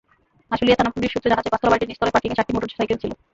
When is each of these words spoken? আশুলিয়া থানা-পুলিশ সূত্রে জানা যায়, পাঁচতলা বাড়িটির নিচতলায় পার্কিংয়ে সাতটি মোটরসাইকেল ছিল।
আশুলিয়া 0.53 0.77
থানা-পুলিশ 0.79 1.09
সূত্রে 1.11 1.31
জানা 1.31 1.41
যায়, 1.43 1.53
পাঁচতলা 1.53 1.71
বাড়িটির 1.71 1.89
নিচতলায় 1.89 2.15
পার্কিংয়ে 2.15 2.37
সাতটি 2.37 2.53
মোটরসাইকেল 2.55 2.97
ছিল। 3.03 3.11